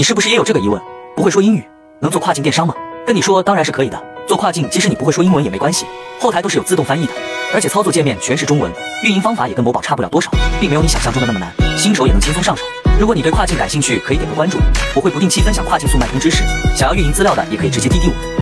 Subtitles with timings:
[0.00, 0.80] 你是不是也有这个疑问
[1.14, 1.62] 不会说英语
[2.00, 2.74] 能做跨境电商吗？
[3.06, 5.84] 跟你说当然是可以的做跨境即使你不会说英文也没关系
[6.18, 7.12] 后台都是有自动翻译的
[7.52, 8.72] 而且操作界面全是中文
[9.04, 12.64] 运营方法也跟某宝差不了多少并没有你想象中的那么难新手也能轻松上手。
[12.98, 14.56] 如果你对跨境感兴趣可以点个关注
[14.96, 16.44] 我会不定期分享跨境速卖通知识
[16.74, 18.30] 想要运营资料的也可以直接滴滴我。